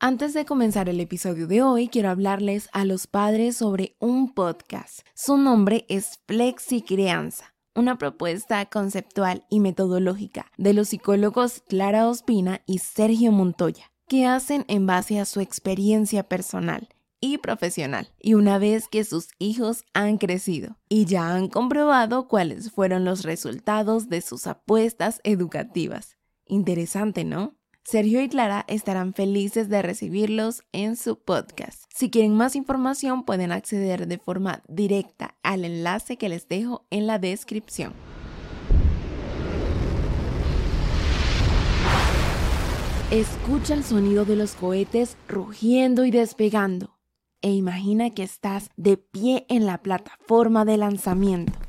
[0.00, 5.00] Antes de comenzar el episodio de hoy, quiero hablarles a los padres sobre un podcast.
[5.12, 12.62] Su nombre es Flexi Crianza, una propuesta conceptual y metodológica de los psicólogos Clara Ospina
[12.64, 16.88] y Sergio Montoya, que hacen en base a su experiencia personal
[17.20, 22.70] y profesional, y una vez que sus hijos han crecido y ya han comprobado cuáles
[22.70, 26.18] fueron los resultados de sus apuestas educativas.
[26.46, 27.57] Interesante, ¿no?
[27.90, 31.84] Sergio y Clara estarán felices de recibirlos en su podcast.
[31.88, 37.06] Si quieren más información pueden acceder de forma directa al enlace que les dejo en
[37.06, 37.94] la descripción.
[43.10, 46.98] Escucha el sonido de los cohetes rugiendo y despegando
[47.40, 51.67] e imagina que estás de pie en la plataforma de lanzamiento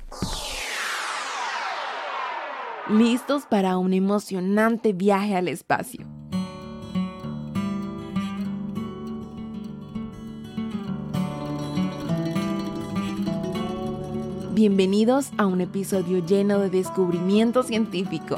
[2.90, 6.08] listos para un emocionante viaje al espacio.
[14.54, 18.38] Bienvenidos a un episodio lleno de descubrimiento científico.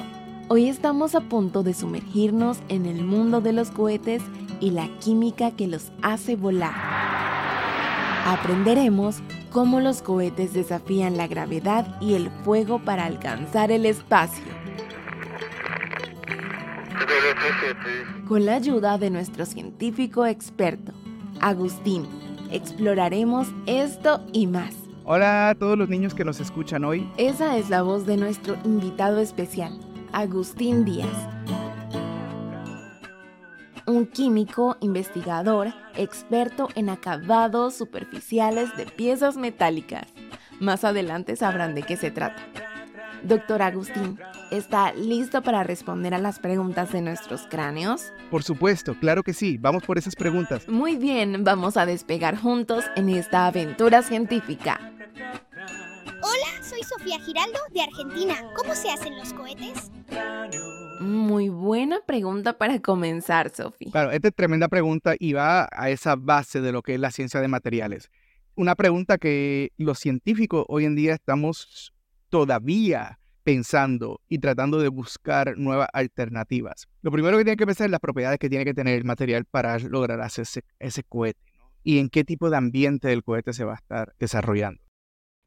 [0.49, 4.21] Hoy estamos a punto de sumergirnos en el mundo de los cohetes
[4.59, 7.00] y la química que los hace volar.
[8.25, 14.43] Aprenderemos cómo los cohetes desafían la gravedad y el fuego para alcanzar el espacio.
[18.27, 20.93] Con la ayuda de nuestro científico experto,
[21.39, 22.07] Agustín,
[22.51, 24.75] exploraremos esto y más.
[25.03, 27.09] Hola a todos los niños que nos escuchan hoy.
[27.17, 29.77] Esa es la voz de nuestro invitado especial,
[30.13, 31.40] Agustín Díaz
[34.01, 40.07] un químico, investigador, experto en acabados superficiales de piezas metálicas.
[40.59, 42.41] Más adelante sabrán de qué se trata.
[43.21, 44.17] Doctor Agustín,
[44.49, 48.11] ¿está listo para responder a las preguntas de nuestros cráneos?
[48.31, 49.59] Por supuesto, claro que sí.
[49.59, 50.67] Vamos por esas preguntas.
[50.67, 54.79] Muy bien, vamos a despegar juntos en esta aventura científica.
[56.23, 58.33] Hola, soy Sofía Giraldo de Argentina.
[58.55, 59.91] ¿Cómo se hacen los cohetes?
[61.01, 63.91] Muy buena pregunta para comenzar, Sofía.
[63.91, 67.11] Claro, esta es tremenda pregunta y va a esa base de lo que es la
[67.11, 68.09] ciencia de materiales.
[68.55, 71.93] Una pregunta que los científicos hoy en día estamos
[72.29, 76.87] todavía pensando y tratando de buscar nuevas alternativas.
[77.01, 79.45] Lo primero que tiene que pensar es las propiedades que tiene que tener el material
[79.45, 80.45] para lograr hacer
[80.79, 81.39] ese, cohete
[81.83, 84.81] y en qué tipo de ambiente del cohete se va a estar desarrollando.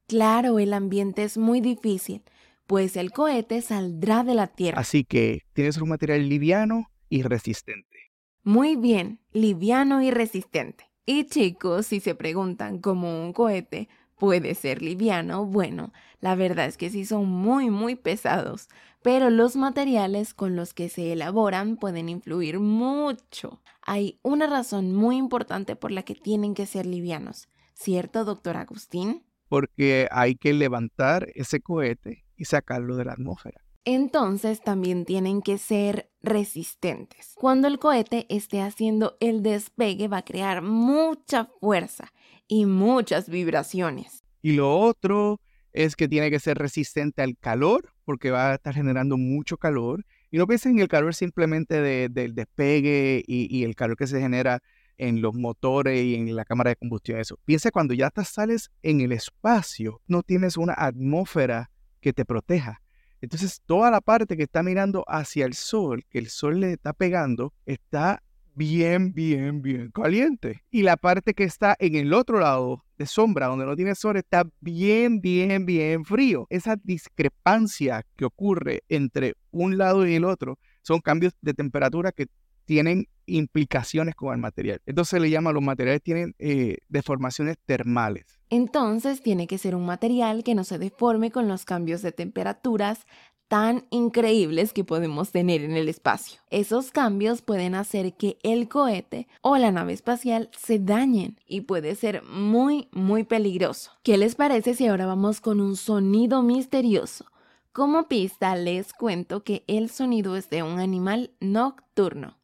[0.09, 2.23] Claro, el ambiente es muy difícil
[2.67, 4.81] pues el cohete saldrá de la Tierra.
[4.81, 8.13] Así que tienes un material liviano y resistente.
[8.43, 10.91] Muy bien, liviano y resistente.
[11.07, 13.89] Y chicos, si se preguntan cómo un cohete
[14.19, 18.69] puede ser liviano, bueno, la verdad es que sí son muy, muy pesados,
[19.03, 23.61] pero los materiales con los que se elaboran pueden influir mucho.
[23.83, 29.25] Hay una razón muy importante por la que tienen que ser livianos, ¿cierto, doctor Agustín?
[29.49, 33.65] Porque hay que levantar ese cohete y sacarlo de la atmósfera.
[33.85, 37.35] Entonces también tienen que ser resistentes.
[37.37, 42.11] Cuando el cohete esté haciendo el despegue va a crear mucha fuerza
[42.49, 44.25] y muchas vibraciones.
[44.41, 45.41] Y lo otro
[45.73, 50.07] es que tiene que ser resistente al calor porque va a estar generando mucho calor.
[50.31, 54.21] Y no piensen en el calor simplemente del despegue y, y, el calor que se
[54.21, 54.61] genera
[54.97, 57.19] en los motores y en la cámara de combustión.
[57.19, 57.39] Eso.
[57.45, 61.71] Piensa cuando ya te sales en el espacio, no tienes una atmósfera
[62.05, 62.83] que te proteja.
[63.23, 66.93] Entonces, toda la parte que está mirando hacia el sol, que el sol le está
[66.93, 68.23] pegando, está
[68.55, 70.63] bien, bien, bien caliente.
[70.71, 74.19] Y la parte que está en el otro lado de sombra, donde no tiene sol,
[74.19, 76.47] está bien, bien, bien frío.
[76.51, 82.27] Esa discrepancia que ocurre entre un lado y el otro son cambios de temperatura que
[82.65, 84.81] tienen implicaciones con el material.
[84.87, 88.39] Entonces le llama, los materiales tienen eh, deformaciones termales.
[88.51, 93.07] Entonces tiene que ser un material que no se deforme con los cambios de temperaturas
[93.49, 96.41] tan increíbles que podemos tener en el espacio.
[96.51, 101.95] Esos cambios pueden hacer que el cohete o la nave espacial se dañen y puede
[101.95, 103.93] ser muy, muy peligroso.
[104.03, 107.27] ¿Qué les parece si ahora vamos con un sonido misterioso?
[107.73, 112.39] Como pista les cuento que el sonido es de un animal nocturno.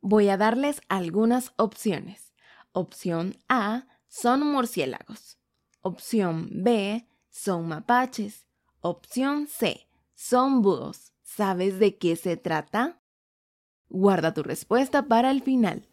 [0.00, 2.32] Voy a darles algunas opciones.
[2.72, 5.38] Opción A son murciélagos.
[5.80, 8.46] Opción B son mapaches.
[8.80, 11.12] Opción C son búhos.
[11.22, 13.00] ¿Sabes de qué se trata?
[13.88, 15.88] Guarda tu respuesta para el final.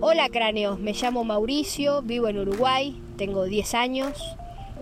[0.00, 4.36] Hola cráneos, me llamo Mauricio, vivo en Uruguay, tengo 10 años.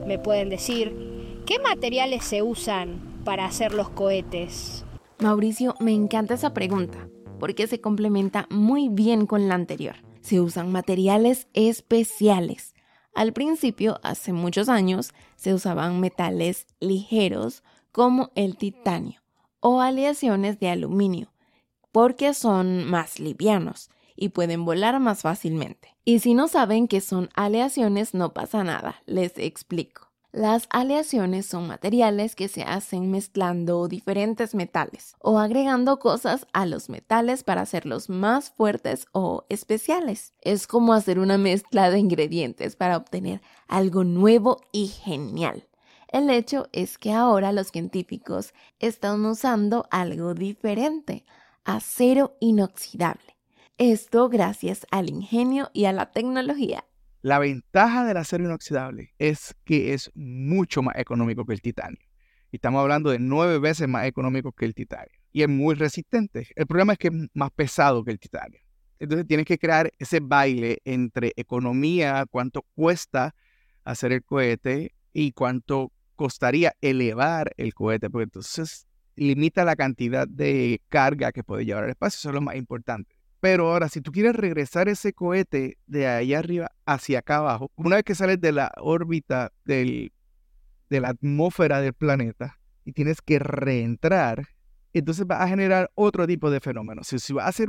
[0.06, 4.83] ¿Me pueden decir qué materiales se usan para hacer los cohetes?
[5.20, 7.08] Mauricio, me encanta esa pregunta,
[7.38, 9.96] porque se complementa muy bien con la anterior.
[10.20, 12.74] Se usan materiales especiales.
[13.14, 17.62] Al principio, hace muchos años, se usaban metales ligeros
[17.92, 19.22] como el titanio
[19.60, 21.32] o aleaciones de aluminio,
[21.92, 25.96] porque son más livianos y pueden volar más fácilmente.
[26.04, 30.13] Y si no saben qué son aleaciones, no pasa nada, les explico.
[30.34, 36.90] Las aleaciones son materiales que se hacen mezclando diferentes metales o agregando cosas a los
[36.90, 40.34] metales para hacerlos más fuertes o especiales.
[40.40, 45.68] Es como hacer una mezcla de ingredientes para obtener algo nuevo y genial.
[46.08, 51.24] El hecho es que ahora los científicos están usando algo diferente,
[51.64, 53.36] acero inoxidable.
[53.78, 56.84] Esto gracias al ingenio y a la tecnología
[57.24, 61.98] la ventaja del acero inoxidable es que es mucho más económico que el titanio.
[62.52, 65.10] Y estamos hablando de nueve veces más económico que el titanio.
[65.32, 66.48] Y es muy resistente.
[66.54, 68.60] El problema es que es más pesado que el titanio.
[68.98, 73.34] Entonces tienes que crear ese baile entre economía, cuánto cuesta
[73.84, 78.86] hacer el cohete y cuánto costaría elevar el cohete, porque entonces
[79.16, 82.18] limita la cantidad de carga que puede llevar al espacio.
[82.18, 83.13] Eso es lo más importante.
[83.44, 87.96] Pero ahora, si tú quieres regresar ese cohete de ahí arriba hacia acá abajo, una
[87.96, 90.10] vez que sales de la órbita de
[90.88, 94.48] la atmósfera del planeta y tienes que reentrar,
[94.94, 97.04] entonces va a generar otro tipo de fenómeno.
[97.04, 97.68] Si, si va a hacer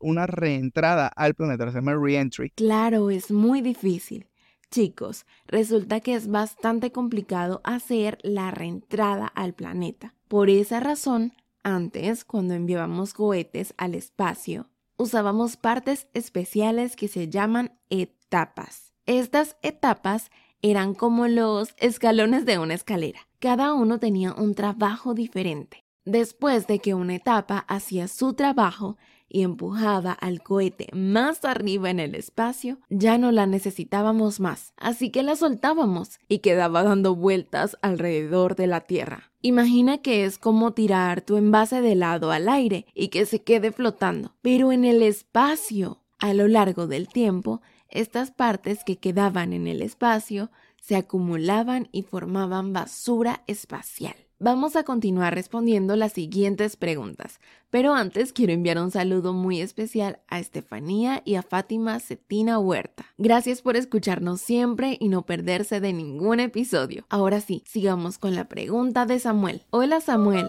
[0.00, 2.50] una reentrada al planeta, se llama reentry.
[2.56, 4.26] Claro, es muy difícil.
[4.68, 10.16] Chicos, resulta que es bastante complicado hacer la reentrada al planeta.
[10.26, 14.68] Por esa razón, antes, cuando enviábamos cohetes al espacio,
[14.98, 18.92] usábamos partes especiales que se llaman etapas.
[19.06, 20.30] Estas etapas
[20.60, 23.20] eran como los escalones de una escalera.
[23.38, 25.84] Cada uno tenía un trabajo diferente.
[26.04, 28.96] Después de que una etapa hacía su trabajo,
[29.28, 35.10] y empujaba al cohete más arriba en el espacio, ya no la necesitábamos más, así
[35.10, 39.27] que la soltábamos y quedaba dando vueltas alrededor de la Tierra.
[39.40, 43.70] Imagina que es como tirar tu envase de helado al aire y que se quede
[43.70, 46.02] flotando, pero en el espacio.
[46.18, 50.50] A lo largo del tiempo, estas partes que quedaban en el espacio
[50.82, 54.16] se acumulaban y formaban basura espacial.
[54.40, 57.40] Vamos a continuar respondiendo las siguientes preguntas,
[57.70, 63.06] pero antes quiero enviar un saludo muy especial a Estefanía y a Fátima Cetina Huerta.
[63.18, 67.04] Gracias por escucharnos siempre y no perderse de ningún episodio.
[67.08, 69.62] Ahora sí, sigamos con la pregunta de Samuel.
[69.70, 70.48] Hola Samuel.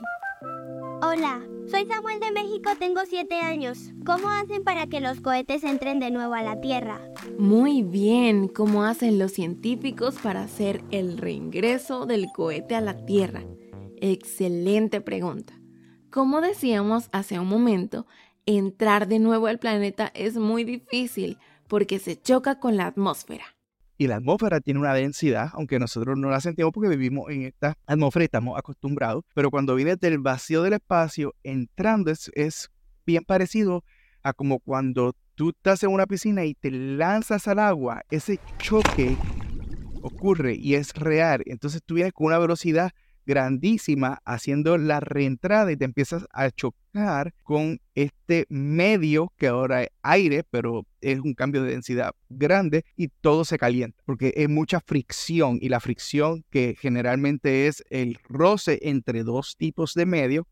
[1.02, 3.92] Hola, soy Samuel de México, tengo 7 años.
[4.06, 7.02] ¿Cómo hacen para que los cohetes entren de nuevo a la Tierra?
[7.40, 13.42] Muy bien, ¿cómo hacen los científicos para hacer el reingreso del cohete a la Tierra?
[14.02, 15.54] Excelente pregunta.
[16.10, 18.08] Como decíamos hace un momento,
[18.46, 21.38] entrar de nuevo al planeta es muy difícil
[21.68, 23.46] porque se choca con la atmósfera.
[23.98, 27.78] Y la atmósfera tiene una densidad, aunque nosotros no la sentimos porque vivimos en esta
[27.86, 32.72] atmósfera y estamos acostumbrados, pero cuando viene del vacío del espacio, entrando es, es
[33.06, 33.84] bien parecido
[34.24, 39.18] a como cuando tú estás en una piscina y te lanzas al agua, ese choque
[40.02, 41.44] ocurre y es real.
[41.46, 42.92] Entonces tú vienes con una velocidad
[43.30, 49.90] grandísima haciendo la reentrada y te empiezas a chocar con este medio que ahora es
[50.02, 54.80] aire, pero es un cambio de densidad grande y todo se calienta porque es mucha
[54.80, 60.48] fricción y la fricción que generalmente es el roce entre dos tipos de medio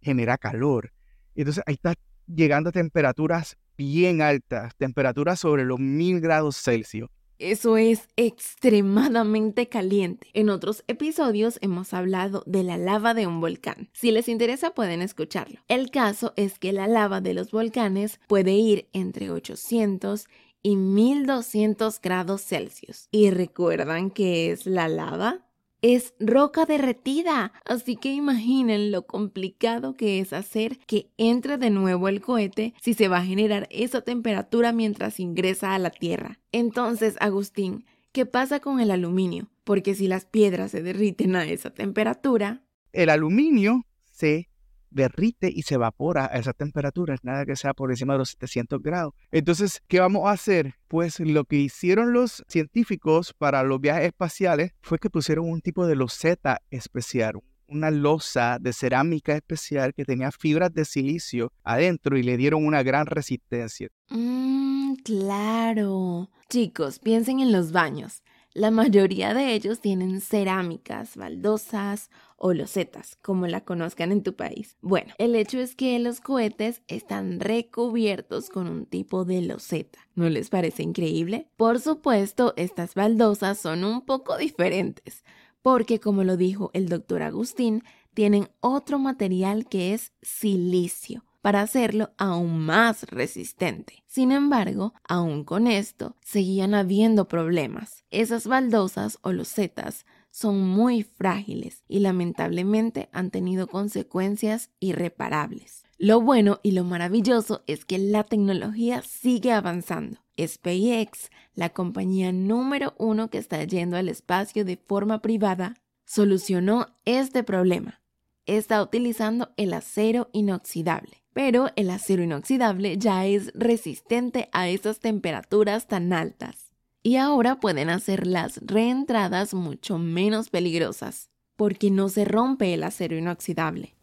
[0.00, 0.92] genera calor.
[1.34, 1.94] Entonces ahí está
[2.28, 7.10] llegando a temperaturas bien altas, temperaturas sobre los mil grados Celsius.
[7.42, 10.28] Eso es extremadamente caliente.
[10.32, 13.88] En otros episodios hemos hablado de la lava de un volcán.
[13.92, 15.58] Si les interesa pueden escucharlo.
[15.66, 20.28] El caso es que la lava de los volcanes puede ir entre 800
[20.62, 23.08] y 1200 grados Celsius.
[23.10, 25.40] ¿Y recuerdan qué es la lava?
[25.82, 27.52] Es roca derretida.
[27.66, 32.94] Así que imaginen lo complicado que es hacer que entre de nuevo el cohete si
[32.94, 36.40] se va a generar esa temperatura mientras ingresa a la Tierra.
[36.52, 39.50] Entonces, Agustín, ¿qué pasa con el aluminio?
[39.64, 42.62] Porque si las piedras se derriten a esa temperatura...
[42.92, 44.48] El aluminio se
[44.92, 48.82] derrite y se evapora a esa temperatura, nada que sea por encima de los 700
[48.82, 49.14] grados.
[49.30, 50.74] Entonces, ¿qué vamos a hacer?
[50.88, 55.86] Pues lo que hicieron los científicos para los viajes espaciales fue que pusieron un tipo
[55.86, 62.22] de loseta especial, una losa de cerámica especial que tenía fibras de silicio adentro y
[62.22, 63.88] le dieron una gran resistencia.
[64.10, 66.30] Mmm, claro.
[66.48, 68.22] Chicos, piensen en los baños.
[68.54, 72.10] La mayoría de ellos tienen cerámicas, baldosas
[72.42, 74.76] o losetas, como la conozcan en tu país.
[74.82, 80.00] Bueno, el hecho es que los cohetes están recubiertos con un tipo de loseta.
[80.16, 81.46] ¿No les parece increíble?
[81.56, 85.24] Por supuesto, estas baldosas son un poco diferentes,
[85.62, 92.10] porque como lo dijo el doctor Agustín, tienen otro material que es silicio para hacerlo
[92.18, 94.02] aún más resistente.
[94.06, 98.04] Sin embargo, aún con esto, seguían habiendo problemas.
[98.10, 105.84] Esas baldosas o losetas son muy frágiles y lamentablemente han tenido consecuencias irreparables.
[105.98, 110.18] Lo bueno y lo maravilloso es que la tecnología sigue avanzando.
[110.36, 117.44] SpaceX, la compañía número uno que está yendo al espacio de forma privada, solucionó este
[117.44, 118.00] problema.
[118.46, 125.86] Está utilizando el acero inoxidable pero el acero inoxidable ya es resistente a esas temperaturas
[125.86, 126.61] tan altas.
[127.04, 133.16] Y ahora pueden hacer las reentradas mucho menos peligrosas, porque no se rompe el acero
[133.16, 133.96] inoxidable.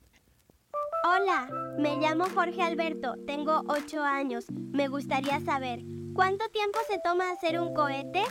[1.06, 4.48] Hola, me llamo Jorge Alberto, tengo 8 años.
[4.52, 5.80] Me gustaría saber,
[6.14, 8.24] ¿cuánto tiempo se toma hacer un cohete?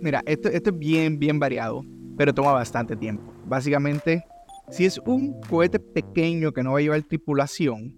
[0.00, 1.84] Mira, esto, esto es bien, bien variado,
[2.16, 3.32] pero toma bastante tiempo.
[3.44, 4.24] Básicamente,
[4.68, 7.94] si es un cohete pequeño que no va a llevar tripulación,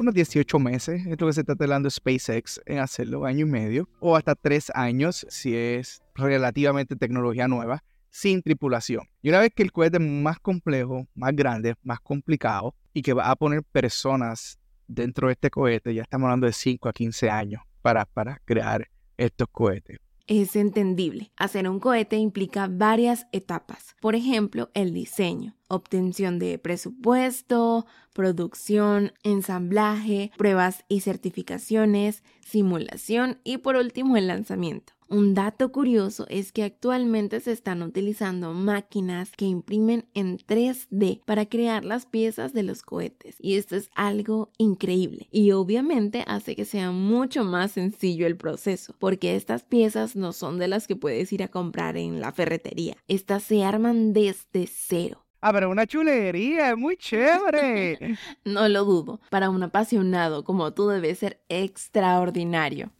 [0.00, 3.88] unos 18 meses, es lo que se está tratando SpaceX en hacerlo, año y medio,
[4.00, 9.06] o hasta tres años si es relativamente tecnología nueva, sin tripulación.
[9.20, 13.30] Y una vez que el cohete más complejo, más grande, más complicado, y que va
[13.30, 17.62] a poner personas dentro de este cohete, ya estamos hablando de 5 a 15 años
[17.82, 18.88] para, para crear
[19.18, 21.32] estos cohetes es entendible.
[21.36, 23.96] Hacer un cohete implica varias etapas.
[24.00, 33.76] Por ejemplo, el diseño, obtención de presupuesto, producción, ensamblaje, pruebas y certificaciones, simulación y por
[33.76, 34.92] último el lanzamiento.
[35.12, 41.46] Un dato curioso es que actualmente se están utilizando máquinas que imprimen en 3D para
[41.46, 46.64] crear las piezas de los cohetes y esto es algo increíble y obviamente hace que
[46.64, 51.32] sea mucho más sencillo el proceso porque estas piezas no son de las que puedes
[51.32, 55.26] ir a comprar en la ferretería, estas se arman desde cero.
[55.40, 58.16] Ah, pero una chulería, es muy chévere.
[58.44, 62.92] no lo dudo, para un apasionado como tú debe ser extraordinario.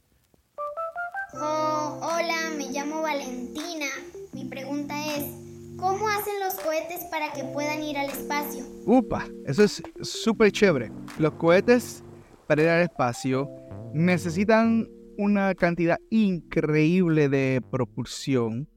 [1.33, 3.85] Oh, hola, me llamo Valentina.
[4.33, 5.23] Mi pregunta es,
[5.77, 8.65] ¿cómo hacen los cohetes para que puedan ir al espacio?
[8.85, 10.91] Upa, eso es súper chévere.
[11.19, 12.03] Los cohetes
[12.47, 13.49] para ir al espacio
[13.93, 18.67] necesitan una cantidad increíble de propulsión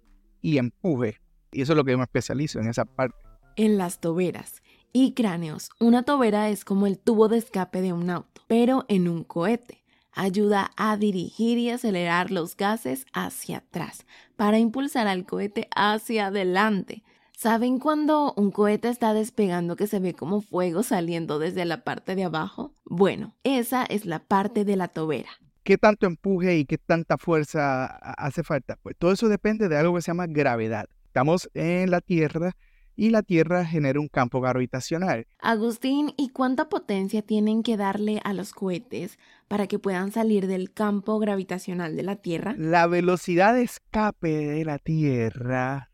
[0.41, 1.21] y empuje.
[1.51, 3.17] Y eso es lo que yo me especializo en esa parte.
[3.57, 8.11] En las toberas y cráneos, una tobera es como el tubo de escape de un
[8.11, 9.84] auto, pero en un cohete
[10.15, 14.07] ayuda a dirigir y acelerar los gases hacia atrás
[14.37, 17.03] para impulsar al cohete hacia adelante.
[17.37, 22.15] ¿Saben cuando un cohete está despegando que se ve como fuego saliendo desde la parte
[22.15, 22.73] de abajo?
[22.85, 25.31] Bueno, esa es la parte de la tobera.
[25.65, 28.79] ¿Qué tanto empuje y qué tanta fuerza hace falta?
[28.83, 30.87] Pues todo eso depende de algo que se llama gravedad.
[31.07, 32.55] Estamos en la Tierra
[32.97, 35.27] y la Tierra genera un campo gravitacional.
[35.39, 40.73] Agustín, ¿y cuánta potencia tienen que darle a los cohetes para que puedan salir del
[40.73, 42.55] campo gravitacional de la Tierra?
[42.57, 45.91] La velocidad de escape de la Tierra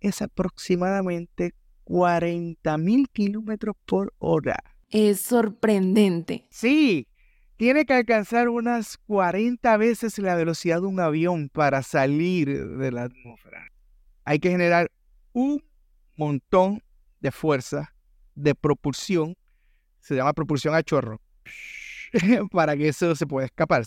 [0.00, 4.56] es aproximadamente 40.000 kilómetros por hora.
[4.90, 6.46] Es sorprendente.
[6.50, 7.08] Sí,
[7.56, 13.04] tiene que alcanzar unas 40 veces la velocidad de un avión para salir de la
[13.04, 13.68] atmósfera.
[14.24, 14.90] Hay que generar
[15.32, 15.62] un
[16.16, 16.82] montón
[17.20, 17.94] de fuerza,
[18.34, 19.36] de propulsión,
[20.00, 21.20] se llama propulsión a chorro,
[22.50, 23.84] para que eso se pueda escapar.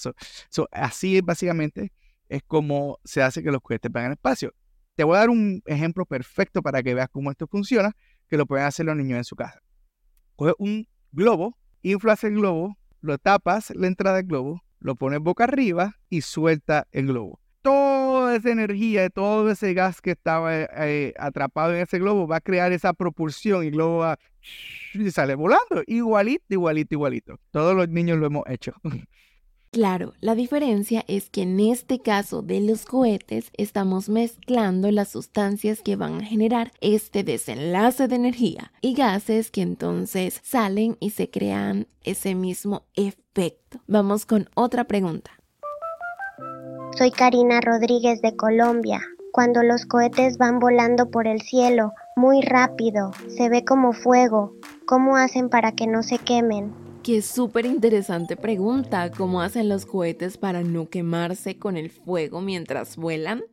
[0.71, 1.91] así básicamente
[2.27, 4.53] es como se hace que los cohetes vayan al espacio.
[4.95, 7.95] Te voy a dar un ejemplo perfecto para que veas cómo esto funciona,
[8.27, 9.59] que lo pueden hacer los niños en su casa.
[10.35, 15.45] Coge un globo, inflas el globo, lo tapas la entrada del globo, lo pones boca
[15.45, 17.39] arriba y suelta el globo
[18.39, 22.71] esa energía, todo ese gas que estaba eh, atrapado en ese globo va a crear
[22.71, 24.19] esa propulsión y el globo va
[24.93, 25.83] y sale volando.
[25.87, 27.39] Igualito, igualito, igualito.
[27.51, 28.73] Todos los niños lo hemos hecho.
[29.71, 35.81] Claro, la diferencia es que en este caso de los cohetes estamos mezclando las sustancias
[35.81, 41.29] que van a generar este desenlace de energía y gases que entonces salen y se
[41.29, 43.79] crean ese mismo efecto.
[43.85, 45.38] Vamos con otra pregunta.
[46.97, 49.01] Soy Karina Rodríguez de Colombia.
[49.31, 54.53] Cuando los cohetes van volando por el cielo, muy rápido, se ve como fuego.
[54.85, 56.73] ¿Cómo hacen para que no se quemen?
[57.03, 59.11] Qué súper interesante pregunta.
[59.11, 63.43] ¿Cómo hacen los cohetes para no quemarse con el fuego mientras vuelan?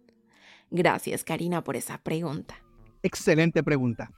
[0.70, 2.56] Gracias, Karina, por esa pregunta.
[3.02, 4.10] Excelente pregunta.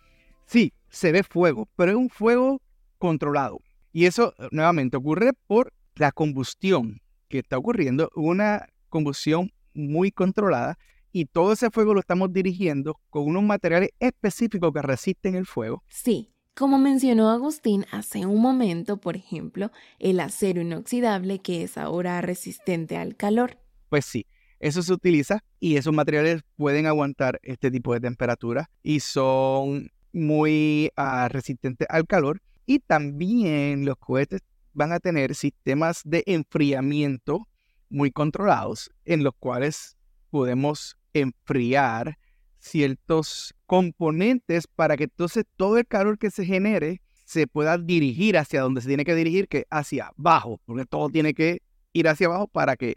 [0.46, 2.62] Sí, se ve fuego, pero es un fuego
[2.98, 3.60] controlado.
[3.92, 10.78] Y eso eh, nuevamente ocurre por la combustión que está ocurriendo, una combustión muy controlada
[11.12, 15.82] y todo ese fuego lo estamos dirigiendo con unos materiales específicos que resisten el fuego.
[15.88, 22.20] Sí, como mencionó Agustín hace un momento, por ejemplo, el acero inoxidable que es ahora
[22.20, 23.58] resistente al calor.
[23.88, 24.26] Pues sí,
[24.60, 30.90] eso se utiliza y esos materiales pueden aguantar este tipo de temperatura y son muy
[30.96, 32.42] ah, resistentes al calor.
[32.66, 34.40] Y también los cohetes
[34.72, 37.46] van a tener sistemas de enfriamiento
[37.90, 39.96] muy controlados en los cuales
[40.30, 42.18] podemos enfriar
[42.58, 48.62] ciertos componentes para que entonces todo el calor que se genere se pueda dirigir hacia
[48.62, 52.48] donde se tiene que dirigir, que hacia abajo, porque todo tiene que ir hacia abajo
[52.48, 52.96] para que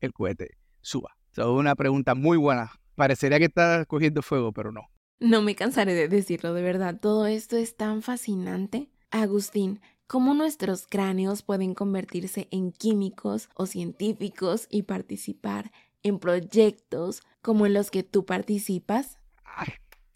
[0.00, 1.16] el cohete suba.
[1.32, 2.72] Es una pregunta muy buena.
[2.94, 4.88] Parecería que está cogiendo fuego, pero no.
[5.20, 6.98] No me cansaré de decirlo, de verdad.
[7.00, 8.90] Todo esto es tan fascinante.
[9.10, 15.70] Agustín, ¿cómo nuestros cráneos pueden convertirse en químicos o científicos y participar
[16.02, 19.18] en proyectos como en los que tú participas?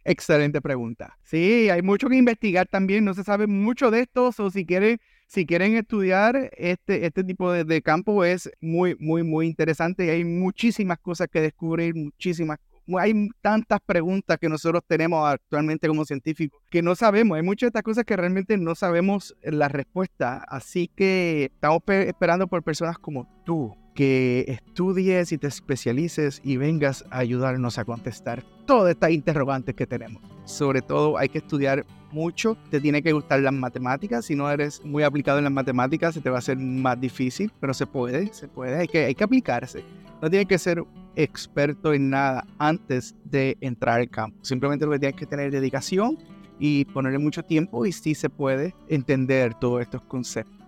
[0.04, 1.18] excelente pregunta.
[1.22, 4.98] Sí, hay mucho que investigar también, no se sabe mucho de esto, o si quieren,
[5.26, 10.08] si quieren estudiar este, este tipo de, de campo es muy, muy, muy interesante y
[10.08, 12.58] hay muchísimas cosas que descubrir, muchísimas
[12.98, 17.36] hay tantas preguntas que nosotros tenemos actualmente como científicos que no sabemos.
[17.36, 20.44] Hay muchas de estas cosas que realmente no sabemos la respuesta.
[20.48, 27.04] Así que estamos esperando por personas como tú que estudies y te especialices y vengas
[27.10, 30.22] a ayudarnos a contestar todas estas interrogantes que tenemos.
[30.44, 34.84] Sobre todo hay que estudiar mucho, te tiene que gustar las matemáticas, si no eres
[34.84, 38.32] muy aplicado en las matemáticas se te va a hacer más difícil, pero se puede,
[38.32, 39.82] se puede, hay que, hay que aplicarse.
[40.20, 40.84] No tiene que ser
[41.16, 44.38] experto en nada antes de entrar al campo.
[44.42, 46.18] Simplemente lo que tienes que tener dedicación
[46.58, 50.62] y ponerle mucho tiempo y sí se puede entender todos estos conceptos.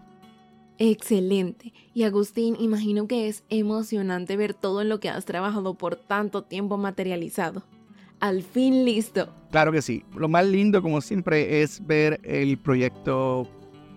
[0.78, 1.72] Excelente.
[1.94, 6.42] Y Agustín, imagino que es emocionante ver todo en lo que has trabajado por tanto
[6.42, 7.62] tiempo materializado.
[8.20, 9.32] Al fin listo.
[9.50, 10.04] Claro que sí.
[10.16, 13.48] Lo más lindo, como siempre, es ver el proyecto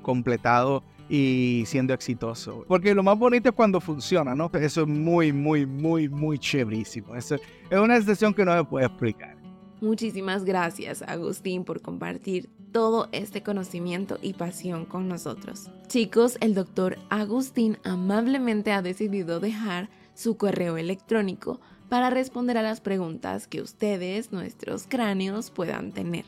[0.01, 2.65] completado y siendo exitoso.
[2.67, 4.51] Porque lo más bonito es cuando funciona, ¿no?
[4.53, 7.15] Eso es muy, muy, muy, muy chéverísimo.
[7.15, 9.37] Eso es una sensación que no me puede explicar.
[9.79, 15.69] Muchísimas gracias, Agustín, por compartir todo este conocimiento y pasión con nosotros.
[15.87, 22.81] Chicos, el doctor Agustín amablemente ha decidido dejar su correo electrónico para responder a las
[22.81, 26.25] preguntas que ustedes, nuestros cráneos, puedan tener.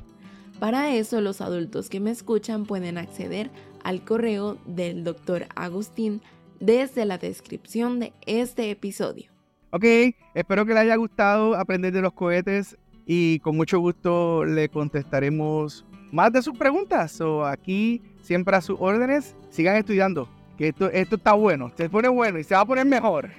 [0.59, 3.49] Para eso, los adultos que me escuchan pueden acceder
[3.83, 6.21] al correo del doctor Agustín
[6.59, 9.31] desde la descripción de este episodio.
[9.71, 9.85] Ok,
[10.33, 15.85] espero que les haya gustado aprender de los cohetes y con mucho gusto le contestaremos
[16.11, 17.21] más de sus preguntas.
[17.21, 22.09] O aquí siempre a sus órdenes, sigan estudiando, que esto, esto está bueno, se pone
[22.09, 23.29] bueno y se va a poner mejor.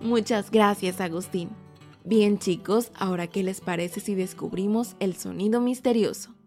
[0.00, 1.50] Muchas gracias, Agustín.
[2.04, 6.37] Bien, chicos, ahora qué les parece si descubrimos el sonido misterioso.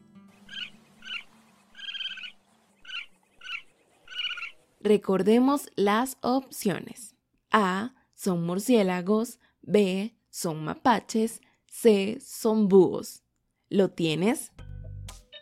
[4.83, 7.15] Recordemos las opciones.
[7.51, 7.93] A.
[8.13, 9.39] Son murciélagos.
[9.61, 10.15] B.
[10.29, 11.41] Son mapaches.
[11.67, 13.23] C son búhos.
[13.69, 14.51] ¿Lo tienes?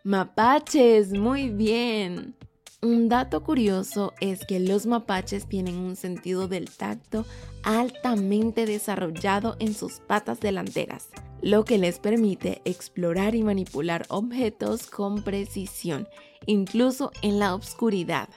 [0.03, 2.35] Mapaches, muy bien.
[2.81, 7.25] Un dato curioso es que los mapaches tienen un sentido del tacto
[7.63, 11.09] altamente desarrollado en sus patas delanteras,
[11.41, 16.07] lo que les permite explorar y manipular objetos con precisión,
[16.45, 18.29] incluso en la oscuridad.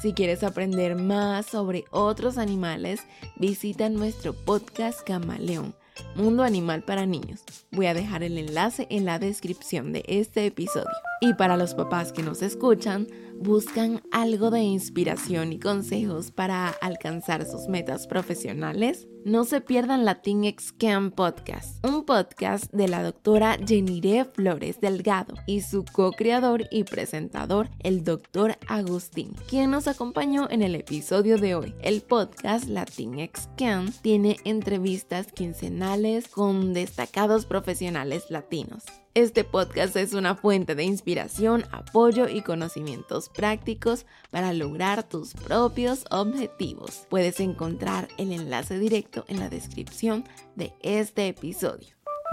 [0.00, 3.00] Si quieres aprender más sobre otros animales,
[3.36, 5.74] visita nuestro podcast Camaleón
[6.14, 7.44] Mundo Animal para Niños.
[7.70, 10.88] Voy a dejar el enlace en la descripción de este episodio.
[11.20, 17.44] Y para los papás que nos escuchan, buscan algo de inspiración y consejos para alcanzar
[17.44, 24.24] sus metas profesionales, no se pierdan Latin Camp Podcast, un podcast de la doctora Jenire
[24.24, 30.74] Flores Delgado y su co-creador y presentador, el doctor Agustín, quien nos acompañó en el
[30.74, 31.74] episodio de hoy.
[31.82, 38.84] El podcast Latin Camp tiene entrevistas quincenales con destacados profesionales latinos.
[39.14, 46.04] Este podcast es una fuente de inspiración, apoyo y conocimientos prácticos para lograr tus propios
[46.12, 47.08] objetivos.
[47.10, 50.22] Puedes encontrar el enlace directo en la descripción
[50.54, 51.88] de este episodio.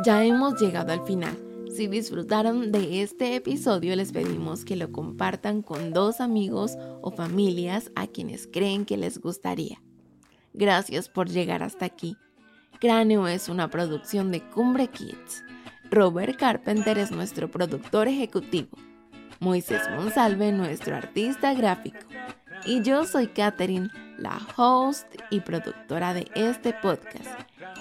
[0.06, 1.36] Ya hemos llegado al final.
[1.76, 7.92] Si disfrutaron de este episodio, les pedimos que lo compartan con dos amigos o familias
[7.96, 9.82] a quienes creen que les gustaría.
[10.54, 12.18] Gracias por llegar hasta aquí.
[12.80, 15.44] Cráneo es una producción de Cumbre Kids.
[15.90, 18.78] Robert Carpenter es nuestro productor ejecutivo.
[19.40, 22.00] Moisés Monsalve, nuestro artista gráfico.
[22.66, 27.30] Y yo soy Katherine, la host y productora de este podcast.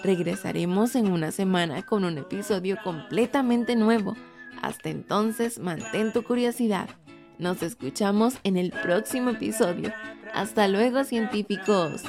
[0.04, 4.14] Regresaremos en una semana con un episodio completamente nuevo.
[4.62, 6.88] Hasta entonces, mantén tu curiosidad.
[7.38, 9.92] Nos escuchamos en el próximo episodio.
[10.32, 12.02] Hasta luego, científicos.